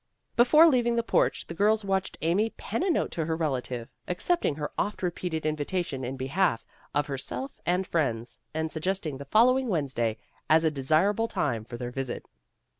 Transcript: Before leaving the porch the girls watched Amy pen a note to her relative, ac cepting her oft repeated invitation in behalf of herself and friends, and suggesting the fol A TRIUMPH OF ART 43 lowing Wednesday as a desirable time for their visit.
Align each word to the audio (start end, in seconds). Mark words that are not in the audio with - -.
Before 0.35 0.65
leaving 0.65 0.95
the 0.95 1.03
porch 1.03 1.45
the 1.45 1.53
girls 1.53 1.85
watched 1.85 2.17
Amy 2.23 2.49
pen 2.49 2.81
a 2.81 2.89
note 2.89 3.11
to 3.11 3.25
her 3.25 3.35
relative, 3.37 3.87
ac 4.07 4.33
cepting 4.33 4.57
her 4.57 4.71
oft 4.75 5.03
repeated 5.03 5.45
invitation 5.45 6.03
in 6.03 6.17
behalf 6.17 6.65
of 6.95 7.05
herself 7.05 7.51
and 7.67 7.85
friends, 7.85 8.39
and 8.51 8.71
suggesting 8.71 9.19
the 9.19 9.25
fol 9.25 9.49
A 9.49 9.53
TRIUMPH 9.53 9.57
OF 9.57 9.57
ART 9.57 9.69
43 9.69 9.69
lowing 9.69 9.71
Wednesday 9.71 10.17
as 10.49 10.63
a 10.63 10.71
desirable 10.71 11.27
time 11.27 11.63
for 11.63 11.77
their 11.77 11.91
visit. 11.91 12.23